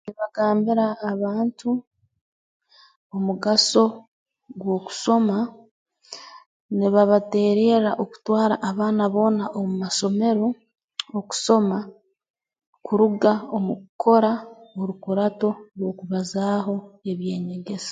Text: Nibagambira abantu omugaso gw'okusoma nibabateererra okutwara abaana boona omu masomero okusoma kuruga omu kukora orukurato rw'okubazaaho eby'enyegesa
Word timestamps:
Nibagambira 0.07 0.85
abantu 1.11 1.69
omugaso 3.15 3.83
gw'okusoma 4.59 5.37
nibabateererra 6.77 7.91
okutwara 8.03 8.55
abaana 8.69 9.03
boona 9.13 9.45
omu 9.57 9.73
masomero 9.83 10.47
okusoma 11.19 11.77
kuruga 12.85 13.31
omu 13.55 13.73
kukora 13.81 14.31
orukurato 14.81 15.49
rw'okubazaaho 15.77 16.75
eby'enyegesa 17.11 17.89